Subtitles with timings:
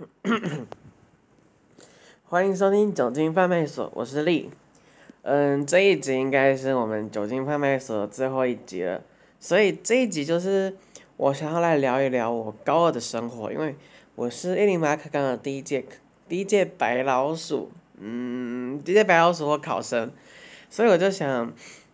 [2.24, 4.50] 欢迎收听酒精贩卖所，我是丽。
[5.22, 9.02] 嗯，这一集应该是我们酒精贩卖所最后一集了，
[9.38, 10.74] 所以这一集就是
[11.16, 13.76] 我想要来聊一聊我高二的生活，因为
[14.14, 15.84] 我是一零八课纲的第一届
[16.28, 20.10] 第一届白老鼠，嗯，第一届白老鼠或考生，
[20.70, 21.52] 所以我就想，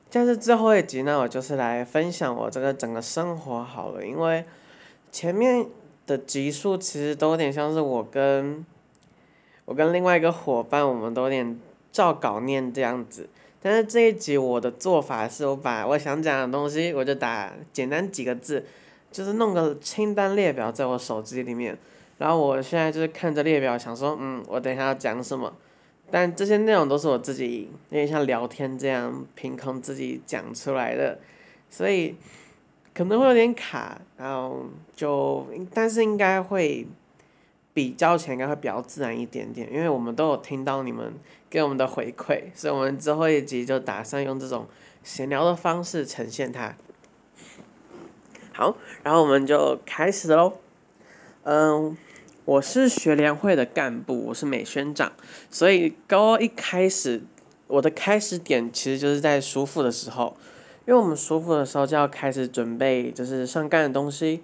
[0.09, 4.45] 这是最后一集呢，我就是来分享我这个整个生活好了，因为
[5.11, 5.67] 前面
[6.07, 8.65] 的集数其实都有点像是我跟
[9.65, 11.59] 我跟另外一个伙伴，我们都有点。
[11.93, 13.27] 照稿念这样子，
[13.63, 18.67] 但是这一集我的做法是我把我想讲的东西，我就打简单几个字，
[19.11, 21.79] 就是弄个清单列表在我手机里面，
[22.19, 25.51] 然后我现在就是看着列表想说，嗯，我等一下要讲什么，
[26.11, 31.19] 但这些内容都是我自己有点像聊天这样凭空自己讲出来的，
[31.71, 32.15] 所以
[32.97, 34.65] 可能会有点卡，然后
[34.95, 36.87] 就但是应该会。
[37.77, 41.13] 比较起来应该会比较自然一点点，因为我们都有听到你们
[41.51, 44.67] 给我们的回馈，所以我们之后一集就打算用这种
[45.05, 46.75] 闲聊的方式呈现它。
[48.55, 50.55] 好，然后我们就开始喽。
[51.43, 51.95] 嗯，
[52.47, 55.13] 我是学联会的干部，我是美宣长，
[55.51, 57.25] 所以高一开始，
[57.67, 60.35] 我的开始点其实就是在舒服的时候，
[60.87, 64.43] 因为我们舒服的时候就要开始准备就是上干的东西。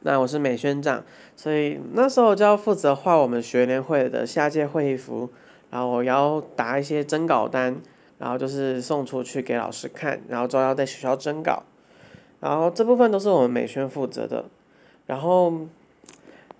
[0.00, 1.02] 那我是美宣长，
[1.34, 5.30] 所以那时候就要负责画我们学联会的下届会议服，
[5.70, 7.76] 然后我要打一些征稿单，
[8.18, 11.64] 然后就是送出去给老师看，然后之后要在学校征稿，
[12.40, 14.44] 然后这部分都是我们美宣负责的，
[15.06, 15.52] 然后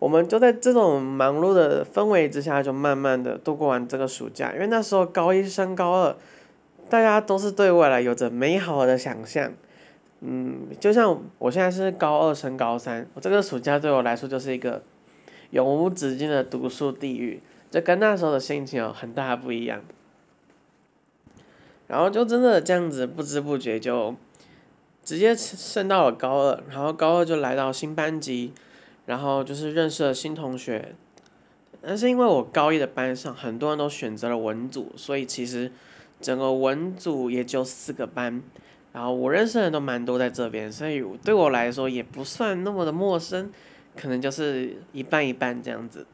[0.00, 6.16] 我们就在这种忙碌的氛围之下，就慢慢的度过完这个暑假，因为那时候高一升高二，
[6.88, 9.52] 大家都是对未来有着美好的想象。
[10.20, 14.82] 嗯，就像我现在是高二升高三，我这个暑假对我来说就是一个
[15.50, 19.82] 永无止境的读书地狱，这跟那时候的心情有很大不一样。
[21.86, 24.14] 然后就真的这样子不知不觉就
[25.04, 28.52] 直接升到了高二，然后高二就来到新班级，
[29.04, 30.94] 然后就是认识了新同学。
[31.82, 35.70] 但是因为我高一的班上很多人都选择了文组，所以其实
[36.21, 38.43] 整个文组也就四个班。
[38.93, 43.53] 然后我认识的人都蛮多在这边，所以对我来说也不算那么的陌生，
[43.94, 46.06] 可能就是一半一半这样子。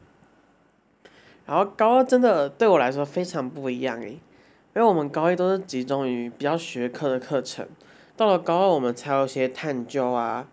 [1.45, 7.65] 然后高二真的对我来说非常不一样诶，因为我们高一都是集中于比较学科的课程，
[8.17, 10.47] 到了高二我们才有一些探究啊，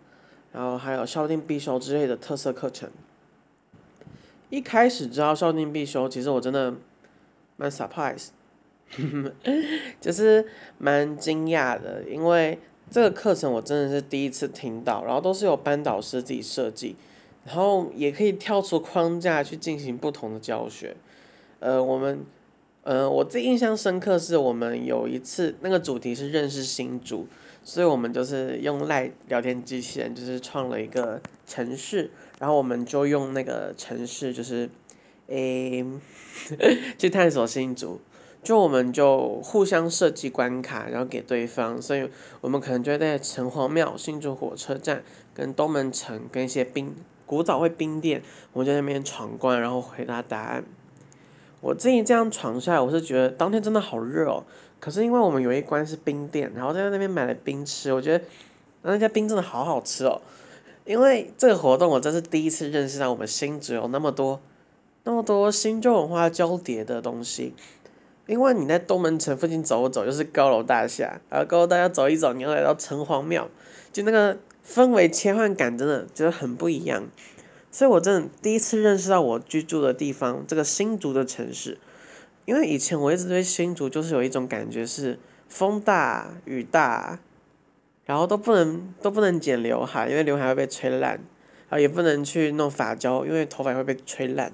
[0.53, 2.89] 然后还有校定必修之类的特色课程。
[4.49, 6.73] 一开始知道校定必修，其实我真的
[7.57, 8.29] 蛮 surprise。
[10.01, 10.45] 就是
[10.77, 12.59] 蛮惊讶的，因为
[12.89, 16.95] 这个课程我真的是第一次听到，然后都是有班导师自己设计，
[17.45, 20.95] 然后也可以跳出框架去进行不同的教学。
[21.59, 22.19] 呃，我们，
[22.83, 27.27] 呃，我最印象深刻是我们有一次那个主题是认识新主，
[27.63, 34.69] 所以我们就是用赖聊天机器人，就是创了一个城市，然后我们就用那个城市就是，
[35.27, 35.85] 诶，
[36.97, 38.01] 去探索新竹。
[38.43, 42.09] 就我们就互相设计关卡，然后给对方，所以
[42.41, 45.03] 我们可能就会在城隍庙、新竹火车站、
[45.33, 50.63] 跟东门城、跟一些冰古早味冰店，我们在那边闯关，然后回答答案。
[51.61, 54.43] 我自己这样闯下来，我是觉得当天真的好热哦。
[54.79, 58.25] 可是因为我们有一关是冰店，然后在那边买了冰吃，我觉得
[58.81, 60.19] 那家冰真的好好吃哦。
[60.83, 64.41] 因为这个活动，我真是第一次认识到我们新竹有那么多
[65.03, 67.53] 那么多新旧文化交叠的东西。
[68.31, 73.49] 因为你在东门城附近走走，就是高楼大厦，然后高楼大厦走一走，你要来到城隍庙，
[73.91, 77.03] 就那个氛围切换感真的觉得很不一样。
[77.69, 81.77] 所以我真的第一次认识到我居住的地方这个新竹的城市，
[82.45, 85.19] 因为以前我一直对新竹就是有一种感觉是
[85.49, 87.19] 风大雨大，
[88.05, 91.15] 然后都不能都不能剪刘海，因为刘海会被吹烂，
[91.67, 94.53] 然后也不能去弄发胶，因为头发会被吹烂。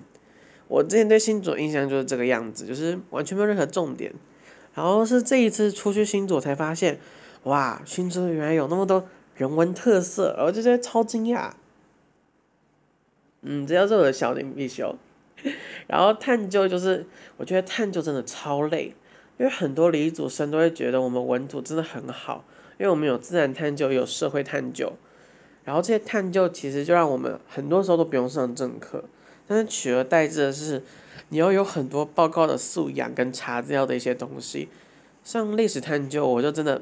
[0.68, 4.14] 我之前对新竹印象就是这个样子，就是完全没有任何重点。
[4.74, 7.00] 然后是这一次出去新竹才发现，
[7.44, 11.52] 哇，新竹原来有那么多人文特色，然后就觉得超惊讶。
[13.42, 14.96] 嗯，这叫做我的小林必修。
[15.88, 17.06] 然后探究就是，
[17.38, 18.94] 我觉得探究真的超累，
[19.38, 22.44] 因为很多理组生都会觉得我们文组真的很好，
[22.80, 24.94] 因为我们有自然探究，有社会探究。
[25.64, 29.04] 然后这些探究其实就让我们很多时候都不用上正课。
[29.48, 30.84] 但是取而代之的是，
[31.30, 34.68] 你要有很多报告的素养跟查资料的一些东西，
[35.24, 36.82] 像历史探究，我就真的，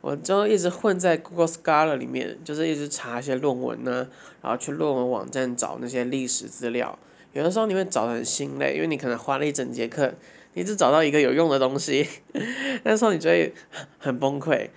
[0.00, 4.08] 我就一直混在 Google Scholar 里面，就是一直查一些论文呢，
[4.42, 6.98] 然后去论文网站找那些历史资料，
[7.32, 10.12] 有的时候你会找的很心累，因为你可能花了一整节课，
[10.54, 12.06] 你只找到一个有用的东西，
[12.84, 13.54] 那时候你就会
[13.98, 14.68] 很崩溃。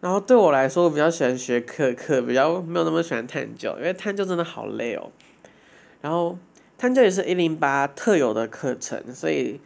[0.00, 5.10] 然后对我来说，我比较喜欢学课课，比较没有那么喜欢探究，因为探究真的好累哦。
[6.06, 6.38] 然后
[6.78, 9.60] 探究也是一零八特有的课程，所以，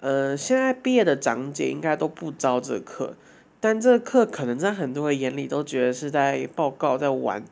[0.00, 3.14] 呃，现在毕业的长姐应该都不招这课，
[3.60, 7.44] 但这课可能在很多人眼里都觉得是在报告在玩，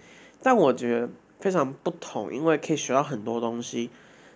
[0.42, 3.90] 但我觉得非常不同，因为可以学到很多东西，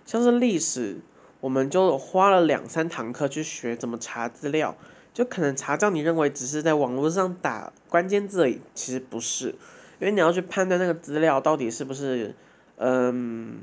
[0.04, 0.98] 像是历史，
[1.40, 4.76] 我们就花了两三堂课去学怎么查资料。
[5.14, 9.54] 就可能查到你认为只是在网络上打关键字而已，其实不是，
[9.98, 12.34] 因为你要去判断那个资料到底是不是，
[12.78, 13.60] 嗯，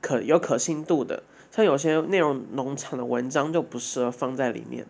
[0.00, 1.22] 可有可信度的。
[1.50, 4.86] 像有些内容农场的文章就不适合放在里面。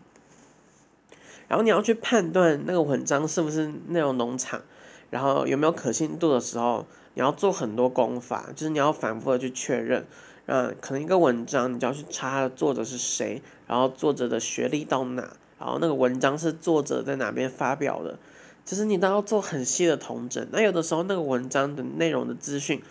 [1.49, 4.62] 然后你要去判断那个文章是不是内容农场，
[5.11, 10.07] 然后有没有可信度的时候，你要做很多功法，就是你要反复的去确认。
[10.47, 15.31] 嗯，可能一个文章你就要去查作者是谁，然后作者的学历到哪。
[15.59, 18.19] 然后那个文章是作者在哪边发表的，
[18.65, 20.47] 就是你都要做很细的统整。
[20.53, 22.83] 那有的时候那个文章的内容的资讯，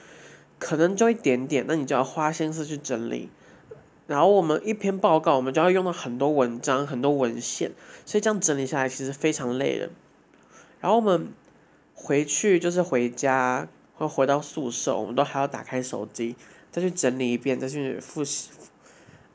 [0.60, 3.30] 可能就一点点，那你就要花心思去整理。
[4.06, 7.72] 然后我们一篇报告，我们就要用到很多文章、很多文献，
[8.06, 9.90] 所以这样整理下来其实非常累人。
[10.82, 11.30] 然后我们
[11.94, 16.36] 回去就是回家或回到宿舍，我们都还要打开手机
[16.72, 18.50] 再去整理一遍，再去复习。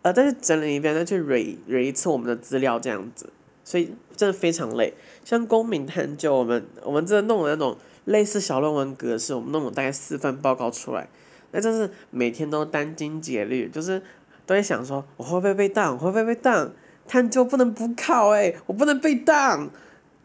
[0.02, 3.32] 呃，再去整理一遍，再去蕊蕊一次我们的资料，这样子，
[3.64, 4.92] 所以真的非常累。
[5.24, 11.08] 像公民探究，我们我们真的弄了那种类似小论文格式，我们弄了大概四份报告出来，
[11.52, 14.00] 那真是每天都殚精竭虑，就是
[14.46, 15.98] 都在想说，我会不会被当？
[15.98, 16.70] 会不会被当？
[17.06, 19.70] 探究不能补考诶，我不能被当。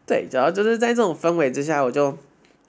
[0.06, 2.18] 对，主要就是在这种氛围之下，我就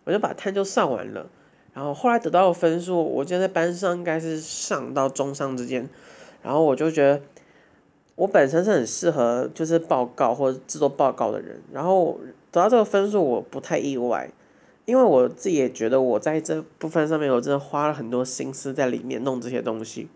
[0.05, 1.27] 我就把探究上完了，
[1.73, 5.89] 然后后来得到的分数，我觉得在班上应该是上到中上之间。
[6.43, 7.23] 然后我就觉得，
[8.17, 12.19] 我本身是很适合就是报告或者制作报告的人，然后
[12.51, 14.31] 得到这个分数我不太意外，
[14.91, 20.09] 因为我自己也觉得我在这部分上面我真的花了很多心思在里面弄这些东西，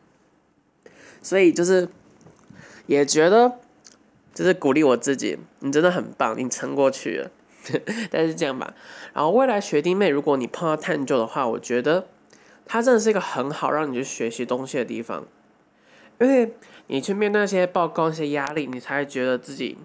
[1.22, 1.88] 所以就是
[2.86, 3.60] 也觉得
[4.34, 7.30] 就是鼓励我自己，你真的很棒，你撑过去了，
[8.10, 8.74] 但是这样吧，
[9.12, 12.08] 然后未来学弟妹如果你碰到探究的话，我觉得
[12.66, 15.24] 它真的是一个很好让你去学习东西的地方。
[16.20, 16.52] 因为
[16.88, 19.76] 你去面对那些报告、一些压力，你才会觉得自己，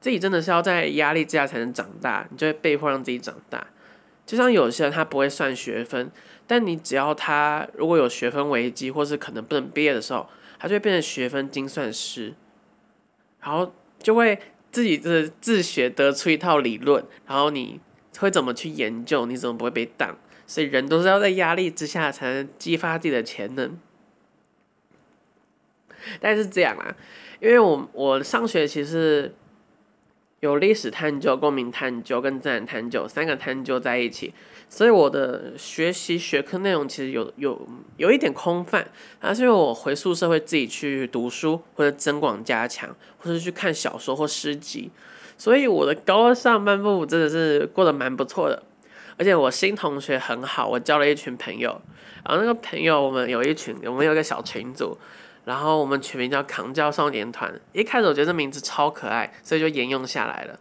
[0.00, 3.66] 自己真的是要在压力之下才能长大，你就会被迫让自己长大。
[4.30, 6.08] 就像有些人他不会算学分，
[6.46, 12.32] 但你只要他如果有学分危机，或是可能不能毕业的时候，他就会变成学分精算师，
[13.40, 14.38] 然后就会
[14.70, 17.80] 自己自自学得出一套理论，然后你
[18.20, 20.16] 会怎么去研究，你怎么不会被挡？
[20.46, 23.76] 所以人都是要在压力之下才能激发自己的潜能。
[26.20, 26.94] 但是这样啊，
[27.40, 29.34] 因为我我上学其实
[30.40, 34.32] 有历史探究、公民探究跟自然探究三个探究在一起，
[34.70, 38.88] 所以我的学习学科内容其实有有有一点空泛，
[39.18, 42.88] 还是因为我回宿舍会自己去读书或者增广加强，
[43.18, 44.90] 或者去看小说或诗集，
[45.36, 48.62] 所以我的高二上半部真的是过得蛮不错的，
[49.18, 51.78] 而且我新同学很好，我交了一群朋友，
[52.24, 54.96] 然后那个朋友我们有一群，我们有个小群组。
[55.50, 60.56] 然后我们取名叫“扛教少年团”，一开始我觉得这名字超可爱，所以就沿用下来了。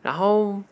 [0.00, 0.62] 然后，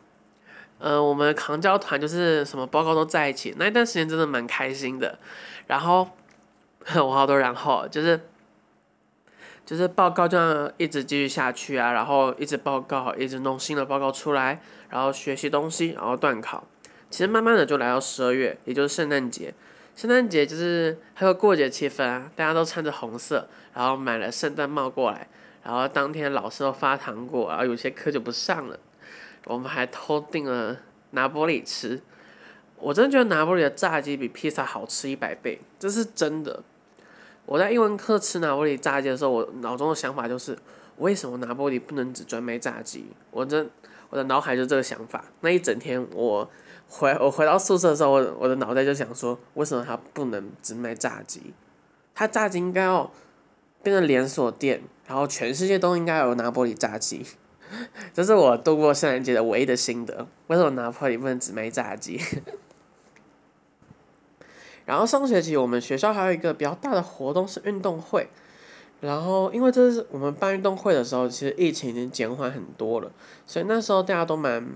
[0.79, 5.19] 呃，我们扛教团就是什么报告都在一起，那一段时间真的蛮开心的。
[5.67, 6.09] 然后，
[6.97, 8.19] 我好多然后就是，
[9.67, 16.67] 就是报告这样一直继续下去啊，然后一直报告，一直弄新的报告出来，然后学习东西，然后断考。
[17.11, 19.53] 其实慢慢的就来到十二月，也就是圣诞节。
[20.01, 25.29] 圣诞节就是还有过节气氛啊，大家都穿着红色，然后买了圣诞帽过来，
[25.63, 28.81] 然后当天老师都发糖果，然后有些课就不上了。
[29.45, 30.75] 我们还偷订了
[31.11, 32.01] 拿玻里吃，
[32.77, 36.63] 我真的觉得拿玻里的炸鸡比披萨好吃一百倍，这是真的。
[37.45, 40.57] 我在英文课吃拿玻里炸鸡的时候，我脑中的想法就是，
[40.97, 43.05] 为什么拿玻里不能只专卖炸鸡？
[43.31, 43.69] 我真
[44.09, 46.51] 我的脑海就这个想法，那一整天我。
[46.93, 51.55] 回我回到宿舍的时候，我我的脑袋就想说，为什么他不能只卖炸鸡？
[52.13, 53.09] 他炸鸡应该要
[53.81, 57.25] 变成连锁店，然后全世界都应该有拿破里炸鸡。
[58.13, 60.27] 这是我度过圣诞节的唯一的心得。
[60.49, 62.21] 为什么拿破里不能只卖炸鸡？
[64.85, 68.29] 然后上学期我们学校还有一个比较大的活动是运动会，
[69.01, 73.13] 然后因为这是我们办运动会的时候，其实疫情已经减缓很多了，
[73.47, 74.69] 所以那时候大家都蛮。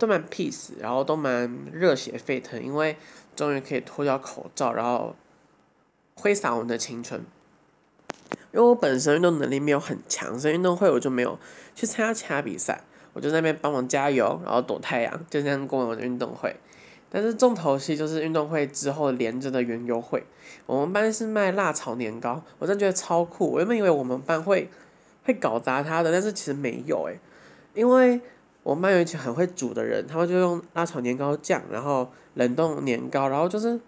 [0.00, 2.96] 都蛮 peace，然后都蛮热血沸腾，因为
[3.36, 5.14] 终于可以脱掉口罩，然后
[6.14, 7.22] 挥洒我们的青春。
[8.52, 11.38] 因为我本身运动能力没有很强，所以运动会我就没有
[11.74, 16.56] 去参加其他比赛，我就在那边帮忙加油，然后躲太阳，就这样过我的运动会。
[17.12, 20.24] 但是重头戏就是运动会之后连着的园游会，
[20.66, 23.52] 我们班是卖辣炒年糕，我真的觉得超酷。
[23.52, 24.70] 我原本以为我们班会
[25.24, 27.18] 会搞砸他的，但是其实没有诶，
[27.74, 28.20] 因为
[28.70, 33.80] 我们班有一群很会煮的人，他们就用辣炒年糕酱，然后冷冻年糕，然后就是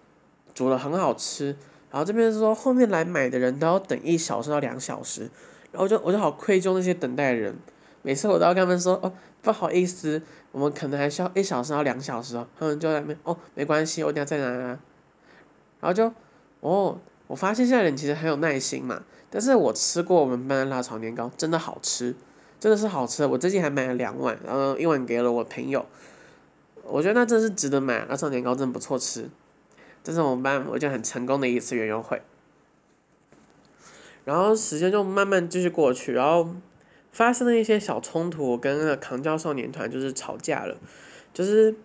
[0.53, 1.55] 煮的很好吃。
[1.89, 5.29] 然后这边是说后面来买的人都要等一小时到两小时，
[5.71, 7.55] 然后就我就好愧疚那些等待的人，
[8.01, 10.21] 每次我都要跟他们说哦不好意思，
[10.51, 14.67] 我们可能还需要一小时到两小时哦，他们就在那边哦没关系，我等下再拿。
[14.67, 14.79] 啊
[15.79, 16.11] 然后就
[16.59, 22.13] 哦，我发现现在人其实很有耐心嘛，但是我吃过我们班的辣炒年糕，真的好吃，
[22.63, 25.85] 真的是好吃，我最近还买了两碗，然后一碗给了我朋友，
[26.85, 29.29] 我觉得那真是值得买，那炒年糕真的不错吃。
[30.01, 32.21] 这是我们班我觉得很成功的一次园游会，
[34.23, 36.55] 然后时间就慢慢继续过去，然后
[37.11, 40.77] 发生了一些小冲突，跟那个扛教少年团就是吵架了，
[41.33, 41.75] 就是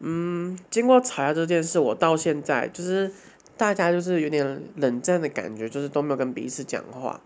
[0.00, 3.12] 嗯，经过吵架这件事，我到现在就是
[3.56, 7.20] 大家就是有点冷战的感觉，就是都没有跟彼此讲话，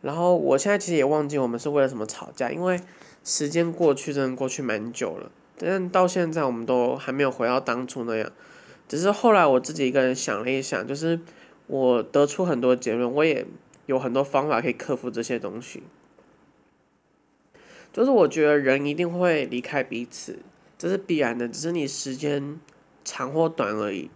[0.00, 2.80] 然后我现在其实也忘记我们是为了什么吵架，因为
[3.24, 8.30] 时间过去真的过去蛮久了，但到现在我们都还没有回到当初那样。
[8.86, 11.20] 只是后来我自己一个人想了一想，就是
[11.66, 13.44] 我得出很多结论，我也
[13.86, 15.82] 有很多方法可以克服这些东西。
[17.92, 20.38] 就是我觉得人一定会离开彼此，
[20.78, 22.58] 这是必然的，只是你时间
[23.04, 24.08] 长或短而已。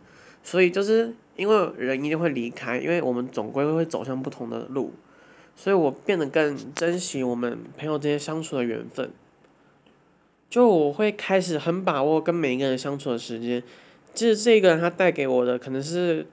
[0.43, 4.93] 所以就是因为人一定会离开，因为我们总归会走向不同的路，
[5.55, 9.11] 所以我变得更珍惜我们朋友之间相处的缘分。
[10.51, 13.63] 就我会开始很把握跟每一个人相处的时间。
[14.15, 16.27] 就是这个人他带给我的可能是，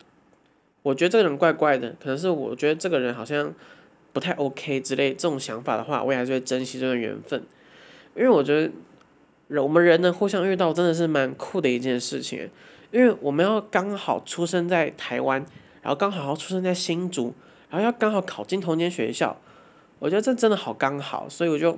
[0.82, 3.54] 我觉得这个人怪怪的，可能是我觉得这个人好像
[4.12, 7.42] 不太 OK 之类这种想法的话，我也还是会珍惜这段缘分，
[8.18, 8.70] 因为我觉得
[9.48, 12.50] 人我们人能互相遇到真的是蛮酷的一件事情，
[12.92, 15.46] 因为我们要刚好出生在台湾，
[15.82, 17.34] 然后刚好要出生在新竹，
[17.70, 19.38] 然后要刚好考进同间学校，
[20.00, 21.74] 我觉得这真的好刚好，所以我就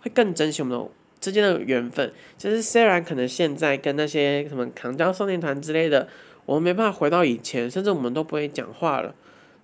[0.00, 0.88] 会更珍惜我们。
[1.20, 6.08] 之间的缘分，其实虽然可能现在跟那些什么扛江少年团之类的，
[6.44, 9.14] 我们没办法回到以前，甚至我们都不会讲话了。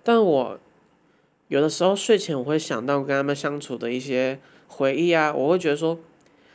[0.01, 0.57] 但我
[1.49, 5.99] 有的时候睡前我会想到跟他们相处的一些回忆啊，我会觉得说，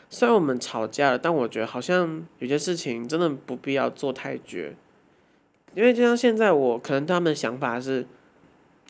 [0.08, 4.74] 虽然我们吵架了，但我觉得好像有些事情真的不必要做太绝，
[5.74, 8.06] 因为就像现在我可能他们的想法是，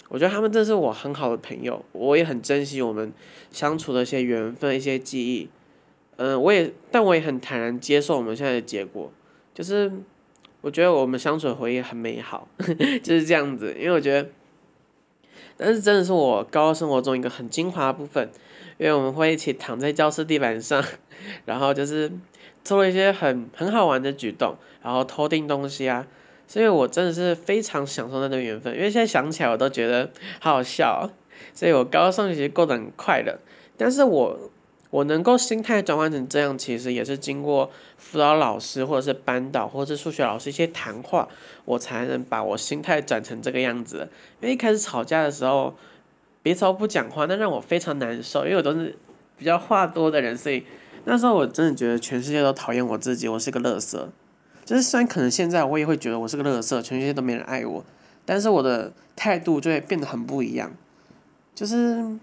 [0.09, 3.13] 我觉得他们真是我很好的朋友，我也很珍惜我们
[3.51, 5.49] 相处的一些缘分、一些记忆。
[6.17, 9.11] 嗯，我也，但我也很坦然接受我们现在的结果，
[9.53, 9.91] 就是
[10.61, 12.47] 我觉得我们相处的回忆很美好，
[13.03, 13.75] 就是这样子。
[13.77, 14.29] 因为我觉得，
[15.57, 18.31] 但是真的是我高中生活中一个很精华的部分，
[18.79, 20.81] 因为我们会一起躺在教室地板上，
[21.47, 22.13] 然后就是
[22.63, 26.07] 做了一些很很好玩的举动，然后偷订东西啊，
[26.47, 28.75] 所以我真的是非常享受那段缘分。
[28.75, 30.11] 因为现在想起来我都觉得
[30.41, 31.11] 好好笑，
[31.53, 33.39] 所以我高中其实过得很快乐，
[33.77, 34.39] 但是我。
[34.91, 41.29] 我能够心态转换成这样，其实也是经过辅导老师或者是班导或者是数学老师一些谈话，
[41.65, 44.09] 我才能把我心态转成这个样子。
[44.41, 45.75] 因为一开始吵架的时候，
[46.45, 48.45] 别吵不讲话，那让我非常难受。
[48.45, 48.97] 因为我都是
[49.37, 50.65] 比较话多的人，所以
[51.07, 54.09] 那时候我真的觉得全世界都讨厌我自己，我是个乐色。
[54.65, 57.85] 就是虽然可能现在我也会觉得我是个乐色，全世界都没人爱我，
[58.25, 60.73] 但是我的态度就会变得很不一样，
[61.55, 62.17] 就是。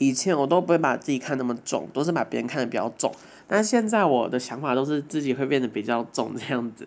[0.00, 3.12] 以前我都不会把自己看那么重，都是把别人看的比较重。
[3.48, 6.86] 但现在我的想法都是自己会变得比较重这样子，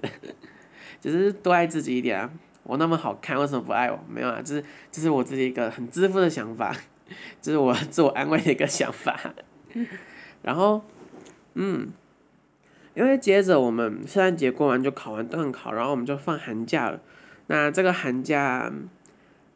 [1.01, 2.29] 只是多爱自己一点啊！
[2.63, 3.99] 我那么好看，为什么不爱我？
[4.07, 6.73] 没有啊，这是这是我自己一个很自负的想法，
[7.41, 9.19] 这是我自我安慰的一个想法。
[10.41, 10.81] 然后，
[11.55, 11.89] 嗯，
[13.01, 17.01] 因为接着我们圣诞节过完就考完段考，然后我们就放寒假了。
[17.47, 18.71] 那这个寒假。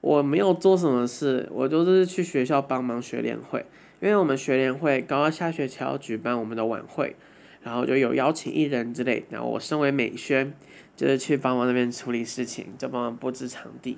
[0.01, 3.65] 我没有做什么事，我就是去学校帮忙学联会，
[3.99, 7.15] 因为我们学联会刚刚下学期要举办我们的晚会，
[7.63, 10.53] 然后就有邀请艺人之类，然后我身为美宣，
[10.95, 13.97] 就是去帮忙那边处理事情，就帮忙布置场地。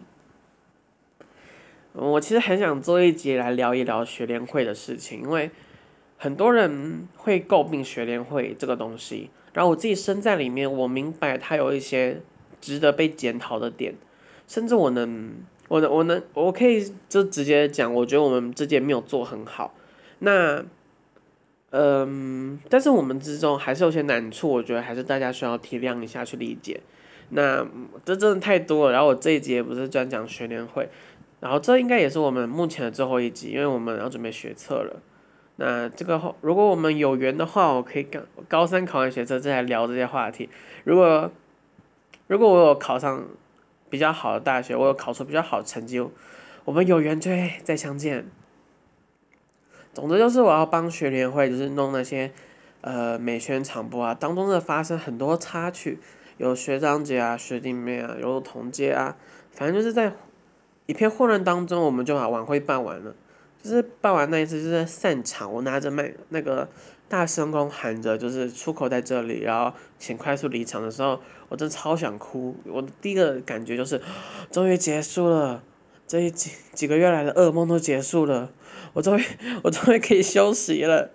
[1.92, 5.52] 我其实很想做一节来聊一聊学联会的事情，因为
[6.18, 12.22] 很多人会诟病学联会这个东西，然后我自己身在里面，我明白它有一些
[12.60, 13.96] 值得被检讨的点，
[14.48, 15.36] 甚至我能。
[15.70, 19.74] 我能，我能，我可以就直接讲，我觉得我们之间没有做很好。
[20.20, 20.64] 那，
[21.72, 26.80] 嗯，但是我们之中还是有些难处，我觉得还是大家需要体谅一下，去理解。
[27.32, 27.68] 那
[28.06, 28.94] 这真的太多了。
[28.94, 30.88] 然后我这一节不是专讲学联会，
[31.42, 35.02] 然后这应该也是我们目前的最后一集，因为我们要准备学测了。
[35.60, 40.50] 那这个后，如果我们有缘的话，我可以高高三考完学车再来聊这些话题。
[40.84, 41.32] 如果
[42.28, 43.26] 如果我有考上
[43.90, 46.00] 比较好的大学，我有考出比较好的成绩，
[46.64, 48.26] 我们有缘就会再相见。
[49.94, 52.32] 总之就是我要帮学联会，就是弄那些
[52.82, 55.98] 呃美宣场播啊，当中的发生很多插曲，
[56.38, 59.16] 有学长姐啊、学弟妹啊，有同届啊，
[59.52, 60.14] 反正就是在
[60.86, 63.16] 一片混乱当中，我们就把晚会办完了。
[63.64, 66.70] 就是办完那一次，就是散场，我拿着麦那个
[67.10, 72.56] 大声公喊着，就是出口在这里，然后请快速离场的时候，我真超想哭。
[72.66, 74.02] 我的第一个感觉就是，
[74.52, 75.64] 终于结束了，
[76.08, 78.52] 这一几几个月来的噩梦都结束了，
[78.94, 79.24] 我终于
[79.64, 81.12] 我终于可以休息了。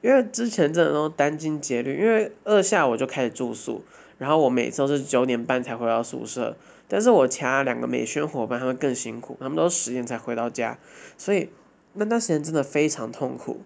[0.00, 3.84] 因为之前真的都殚精竭虑，因为二下我就开始住宿，
[4.18, 6.56] 然后我每次都是九点半才回到宿舍，
[6.88, 10.78] 但是我其他两个美宣伙伴他们更辛苦，他们都十点才回到家，
[11.18, 11.50] 所以。
[11.94, 13.60] 那段时间真的非常痛苦，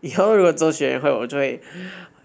[0.00, 1.60] 以后如果做学员会，我就会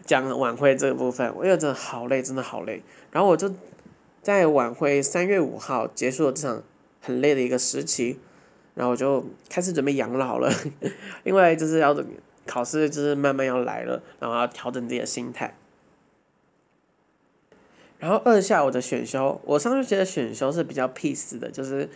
[0.04, 1.32] 讲晚会这个部分。
[1.36, 2.82] 我觉得真的好累，真的好累。
[3.12, 3.54] 然后我就
[4.24, 6.64] 在晚会三月五号结束了这场
[7.02, 8.20] 很累的一个时期，
[8.74, 10.52] 然后我就开始准备养老了，
[11.24, 11.96] 因为就是要
[12.48, 15.56] 考试，就是慢慢要来了，然后要调整自己的心态。
[18.00, 21.88] 然后二下我的选修，我上学期的选修是比较 peace 的，就是。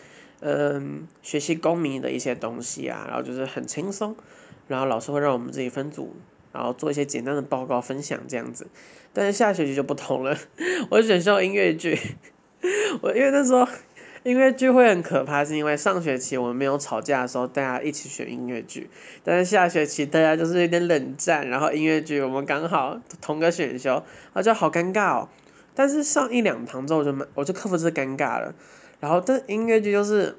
[0.42, 4.16] 嗯，学习公民的一些东西啊，然后就是很轻松，
[4.68, 6.16] 然后老师会让我们自己分组，
[6.52, 8.68] 然后做一些简单的报告分享这样子。
[9.14, 10.36] 但是下学期就不同了，
[10.90, 11.98] 我选修音乐剧，
[13.02, 13.68] 我因为那时候
[14.24, 18.90] 音乐剧会很可怕，是因为上学期我们没有吵架的时候，大家一起选音乐剧，
[19.24, 25.30] 但是下学期大家就是有点冷战，然后音乐剧我们刚好同个选修，我就好尴尬哦。
[25.76, 28.56] 但是上一两堂之后，我就我就克服这尴尬了。
[29.02, 30.38] 然后，这音乐剧就是，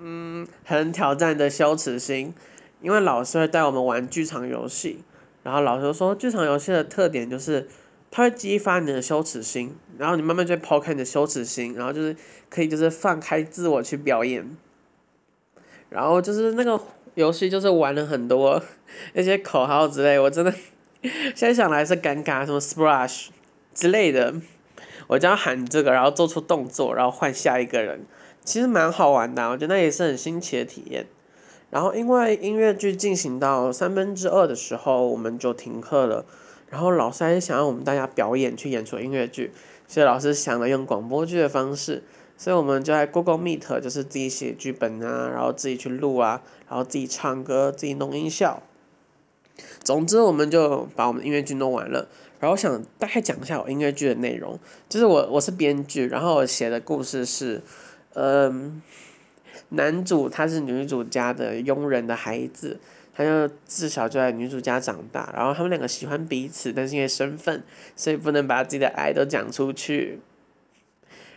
[0.00, 2.32] 嗯，很挑战的羞耻心，
[2.80, 5.02] 因为老师会带我们玩剧场游戏，
[5.42, 7.68] 然后老师说，剧场游戏的特点就是，
[8.10, 12.16] 它会激发你的羞耻心，然后你慢慢就会抛开你的羞耻心，然后就是
[12.48, 14.56] 可以就是放开自我去表演，
[15.90, 16.80] 然后就是那个
[17.16, 18.62] 游戏就是玩了很多
[19.14, 20.54] 那些口号之类，我真的
[21.34, 23.30] 现在想来是尴尬，什么 splash
[23.74, 24.34] 之类的。
[25.06, 28.06] 我就要喊这个，然后做出动作，然后换下一个人，
[28.44, 31.06] 其实蛮好玩的，我觉得那也是很新奇的体验。
[31.70, 36.24] 然后因为音乐剧进行到三分之二的时候，我们就停课了。
[36.68, 39.52] 然后老师还想让我们大家表演去演出音乐剧，
[39.86, 42.02] 所以老师想了用广播剧的方式，
[42.36, 48.62] 所以我们就在 Google Meet 就是自己写剧本啊，然后自己去录啊，然后自己唱歌，自己弄音效。
[49.82, 52.08] 总之，我们就把我们音乐剧弄完了。
[52.42, 57.62] 然后我想大概讲一下我音乐剧的内容，就是我我是编剧，然后我写的故事是，
[58.14, 58.82] 嗯，
[59.68, 62.80] 男主他是女主家的佣人的孩子，
[63.14, 67.62] 他就自小就在女主家长大，然后他们两个喜欢彼此，但是因为身份，
[67.94, 70.18] 所以不能把自己的爱都讲出去。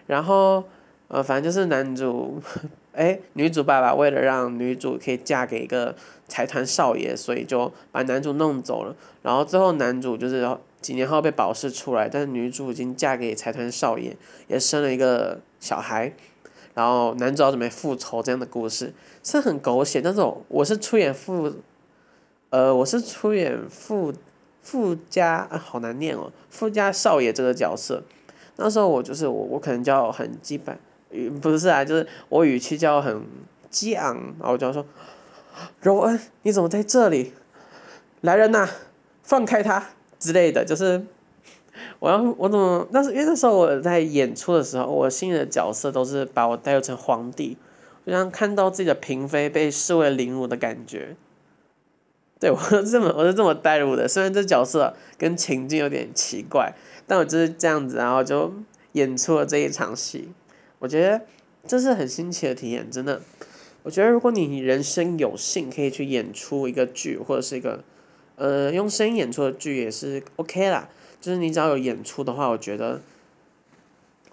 [0.08, 0.64] 然后，
[1.10, 2.42] 呃，反正就是男主，
[2.94, 5.96] 哎，女主爸爸为了让女主可以嫁给一个
[6.28, 8.96] 财团少爷，所以就把男主弄走了。
[9.22, 10.50] 然后最后男主就是。
[10.86, 14.16] 几年后被保释出来，但是女主已经嫁给财团少爷，
[14.48, 16.14] 也生了一个小孩，
[16.76, 18.94] 然后男主要准备复仇这样的故事，
[19.24, 20.00] 是很狗血。
[20.00, 21.52] 但是我是出演富，
[22.52, 24.14] 呃，我是出演富
[24.62, 28.04] 富家，好难念哦，富家少爷这个角色。
[28.58, 30.78] 那时候我就是我，我可能叫很基本，
[31.42, 33.24] 不是啊，就是我语气叫很
[33.72, 34.86] 激昂，然后我就说，
[35.82, 37.34] 柔恩，你怎么在这里？
[38.22, 38.70] 来人呐，
[39.24, 39.95] 放开他！
[40.26, 41.00] 之类的，就是
[42.00, 42.88] 我要我怎么？
[42.92, 47.56] 那是因为那时候我在演出的时候，我心里的角色都是把我代入成皇帝，
[48.04, 51.16] 就像看到自己的嫔妃被视为凌辱的感觉。
[52.40, 56.74] 对我是这么我是这么代入的，虽然这角色跟情境有点奇怪，
[57.06, 58.52] 但我就是这样子，然后就
[58.94, 60.30] 演出了这一场戏。
[60.80, 61.22] 我觉得
[61.68, 63.22] 这是很新奇的体验，真的。
[63.84, 67.84] 我觉得如果你人生有幸可以去演出一个剧或者是一个。
[68.38, 70.90] 呃，用声音演出的剧也是 OK 啦，
[71.22, 73.02] 就是你只要有演出的话，我觉得，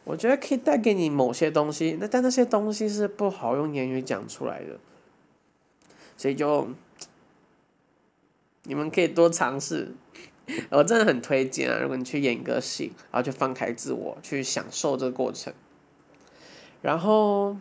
[0.04, 4.78] 我觉得可以带给你某些东西，那但那些东西是不好用言语讲出来的，
[6.16, 6.68] 所以就，
[8.64, 9.92] 你们可以多尝试，
[10.70, 11.78] 我真的很推荐啊！
[11.80, 15.54] 如果你去演一个戏，然后去放开自我，去享受这个过程，
[16.80, 17.56] 然后，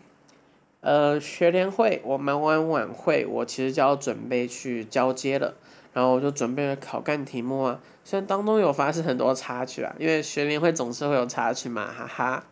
[0.80, 5.54] 呃，学联会我忙完晚会，我其实就要准备去交接了。
[5.94, 12.44] 然后我就准备了考干题目啊，虽然当中有发生很多插曲啊，因为学联会总是会有插曲嘛，哈哈。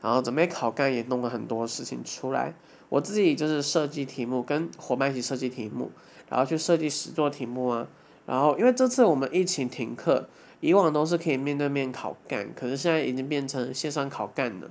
[0.00, 2.54] 然后准备考干也弄了很多事情出来，
[2.88, 5.92] 我自己就是设计题目，跟伙伴一起设计题目，
[6.28, 7.86] 然后去设计实作题目啊。
[8.26, 10.28] 然后因为这次我们疫情停课，
[10.60, 14.70] 以往都是可以面对面考干，可是现在已经变成线上考干了。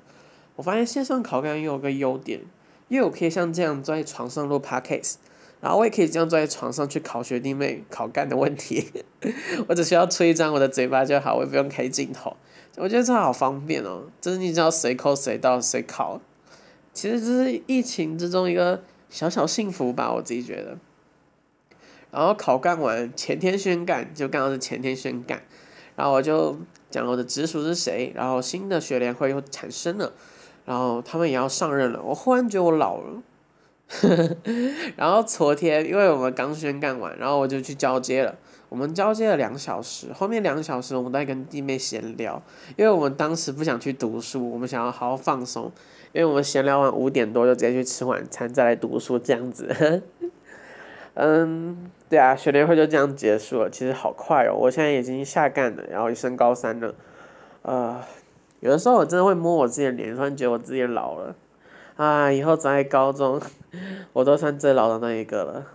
[0.58, 2.42] 我发现线上考干又有个优点，
[2.90, 5.16] 因为我可以像这样在床上录 podcast，
[5.62, 8.92] 然后我也可以这样坐在床上去考学弟妹考干的问题，
[9.70, 12.36] 我只需要吹一张我的嘴巴就好，我也不用开镜头。
[12.78, 16.20] 我觉得这好方便哦，就是你只要随扣随到随考，
[16.94, 20.78] 其实这是疫情之中一个小小幸福吧，我自己觉得。
[22.10, 25.44] 然后考干完，前天宣干，就刚好是前天宣干，
[25.96, 26.58] 然后我就
[26.90, 30.12] 讲我的直属是谁，然后新的学联会又产生了，
[30.66, 33.22] 然后他们也要上任了，我忽然觉得我老了。
[34.96, 38.36] 然后昨天，因为我们刚宣干完，然后我就去交接了。
[38.70, 42.42] 我们交接了两小时，后面两小时我们在跟弟妹闲聊，
[42.78, 45.70] 因为我们当时不想去读书，我们想要好好放松，
[46.14, 50.02] 因为我们闲聊完五点多就直接去吃晚餐，再来读书这样子。
[51.16, 56.96] 嗯，对啊，学联会就这样结束了，其实好快哦，我现在已经下干了，然后升高三了，
[57.64, 58.02] 呃，
[58.62, 61.36] 有的时候我真的会摸我自己的脸，突然觉得我自己老了，
[62.02, 63.40] 啊，以后在高中，
[64.12, 65.68] 我都算最老的那一个了，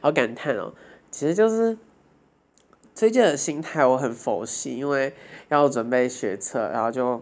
[0.00, 0.72] 好感叹哦，
[1.12, 1.78] 其实就是。
[2.92, 5.12] 最近的心态我很佛系，因为
[5.48, 7.20] 要准备学测，然后就，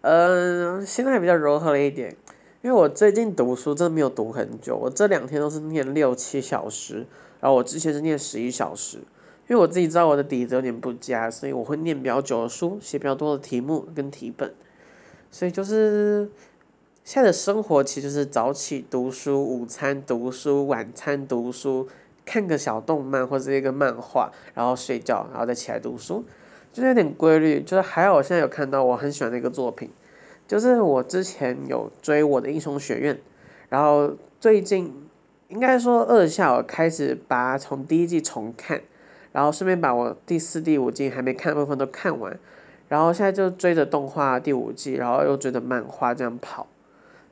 [0.00, 2.16] 嗯，心态比较柔和了一点。
[2.62, 7.06] 因为我最近读书真的没有读很久，我这两天都是念六七小时，
[7.40, 8.98] 然后我之前是念十一小时。
[9.48, 14.54] 因为我自己知道我的底子有点不佳，所以我会念比较久的书，写比较多的题目跟题本。
[15.30, 16.30] 所以就是
[17.08, 21.88] 现在的生活其实是早起读书，午餐读书，晚餐读书。
[22.26, 26.22] 看个小动漫或者一个漫画，然后睡觉，然后再起来读书，
[26.70, 27.62] 就是有点规律。
[27.62, 29.88] 就是还好，我现在有看到我很喜欢的一个作品，
[30.46, 33.18] 就是我之前有追我的英雄学院，
[33.70, 34.94] 然后最近
[35.48, 38.82] 应该说二下我开始把从第一季重看，
[39.32, 42.38] 然后顺便把我第四、第五季还没看的部分都看完，
[42.86, 46.66] 然后现在就追着动画第五季，然后又追着漫画这样跑。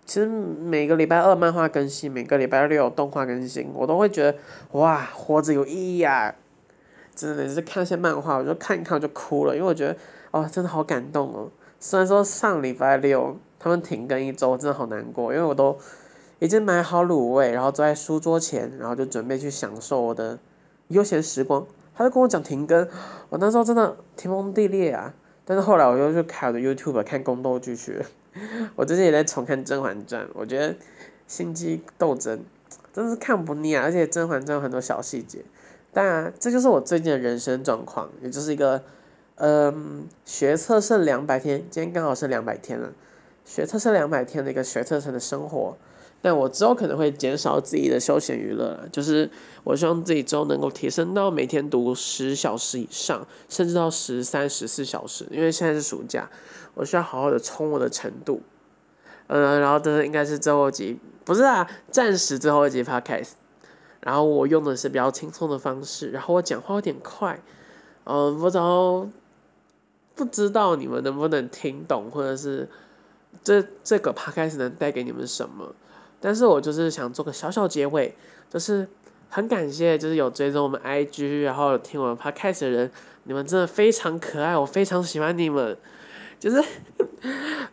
[0.06, 4.38] 其实每个礼拜二漫画更新，每个礼拜六动画更新，我都会觉得
[4.70, 6.32] 哇，活着有意义啊！
[7.14, 9.96] 真的是看一些漫画，我就看一看我就哭了，因为我觉得
[10.30, 11.50] 哦，真的好感动哦。
[11.80, 15.76] 虽然说上礼拜六他们停更一周，真的好难过，因为我都
[16.38, 20.38] 已经买好卤味，然后坐在书桌前，然后就准备去享受我的
[20.88, 21.66] 悠闲时光。
[21.96, 22.86] 他就跟我讲停更，
[23.30, 25.12] 我那时候真的天崩地裂啊！
[25.44, 28.04] 但是后来我又去开我的 YouTube 看宫斗剧去了。
[28.76, 30.74] 我最近也在重看《甄嬛传》，我觉得
[31.26, 32.44] 心机斗争
[32.92, 33.82] 真是看不腻啊！
[33.84, 35.44] 而且《甄嬛传》有很多小细节，
[35.92, 38.82] 当然这就是我最近的人生状况，也就是一个
[39.36, 42.92] 嗯，学测剩两百天，今天刚好是两百天了，
[43.44, 45.76] 学测剩两百天的一个学测生的生活。
[46.26, 49.30] 但我之后可能会减少自己的休闲娱乐，就是
[49.62, 56.28] 我希望自己之后能够提升到每天读十小时以上，甚至到十三、十四小时，因为现在是暑假，
[56.74, 58.42] 我需要好好的冲我的程度。
[59.28, 63.34] 嗯，然后这应该是最后一集，不是啊，暂时最后一集 podcast。
[64.00, 67.40] 然后我用的是比较轻松的方式，然后我讲话有点快，
[68.02, 69.08] 嗯，不知道
[70.16, 72.68] 不知道你们能不能听懂，或者是
[73.44, 75.72] 这这个 podcast 能带给你们什么？
[76.20, 78.14] 但是我就是想做个小小结尾，
[78.50, 78.88] 就是
[79.28, 82.90] 很感谢，就是有追踪我们 IG，然后听我们 Podcast 的人，
[83.24, 85.76] 你们真的非常可爱，我非常喜欢你们，
[86.40, 86.62] 就是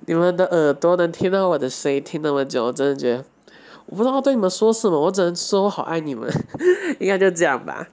[0.06, 3.24] 你们的耳朵能听到我的声音听那么久，我真的觉得
[3.86, 6.30] 我不知道对你们说什么，我只能说我好爱你们，
[7.00, 7.88] 应该就这样吧。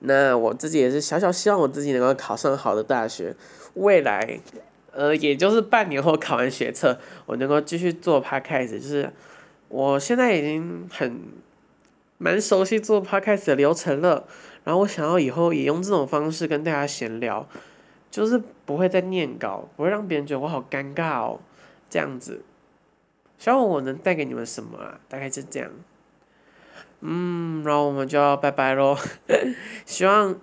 [0.00, 3.34] 那我自己也是小小希望我自己能够考上好的大学，
[3.74, 4.40] 未来。
[4.92, 9.12] 呃，也就是半年后考完学测，我能够继续做 podcast，就是
[9.68, 11.20] 我现在已经很
[12.18, 14.26] 蛮熟悉做 podcast 的流程了。
[14.64, 17.48] 然后我想要以后也用这种方式跟大家闲聊，
[18.10, 21.40] 就是不会再念稿，不会让别人觉得我好尴尬哦，
[21.88, 22.42] 这样子。
[23.38, 25.00] 希望我能带给你们什么啊？
[25.08, 25.70] 大概就这样。
[27.00, 28.96] 嗯，然后我们就要拜拜喽。
[29.84, 30.38] 希望。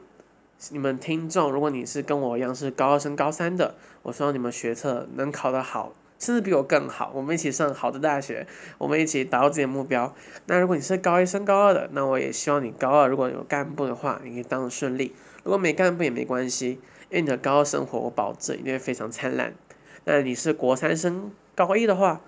[0.72, 3.76] 你们听众，如果你是跟我一样是高二升高三的，
[4.06, 7.12] 我希望你们学测能考得好，甚至比我更好。
[7.16, 8.46] 我们一起上好的大学，
[8.78, 10.14] 我们一起达到自己的目标。
[10.46, 15.16] 那如果你是高一升高二的，那我也希望你高二如果有干部的话，你可以当的顺利。
[15.44, 19.56] 如果没干部也没关系，因为你的高二生活我保证一定会非常灿烂。
[20.04, 22.22] 那你是国三升高一的话，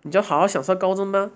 [0.00, 1.30] 你就好好享受高中吧。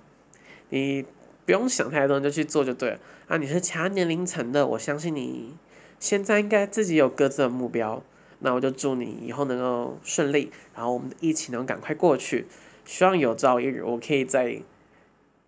[0.70, 1.04] 你
[1.44, 2.98] 不用想太多，你就去做就对了。
[3.28, 5.54] 啊，你是其他年龄层的，我相信你。
[6.00, 8.02] 现在应该自己有各自的目标，
[8.44, 12.46] 那我就祝你以后能够顺利，然后我们的疫情能赶快过去。
[12.84, 14.60] 希望有朝一日我可以在，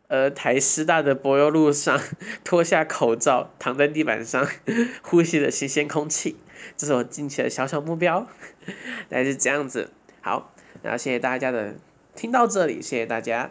[0.09, 2.01] 呃台师大的柏油路上
[2.43, 4.49] 脱下口罩，躺在地板上，
[5.03, 6.37] 呼吸着新鲜空气，
[6.75, 8.27] 这是我近期的小小目标，
[9.11, 9.91] 大概是这样子。
[10.23, 11.75] 好，那谢谢大家的
[12.15, 13.51] 听到这里，谢谢大家。